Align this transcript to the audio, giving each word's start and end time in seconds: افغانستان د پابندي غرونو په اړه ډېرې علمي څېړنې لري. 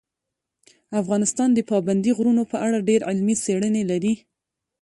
افغانستان 1.01 1.49
د 1.53 1.59
پابندي 1.71 2.11
غرونو 2.17 2.43
په 2.51 2.57
اړه 2.65 2.85
ډېرې 2.87 3.05
علمي 3.09 3.35
څېړنې 3.43 3.83
لري. 3.91 4.13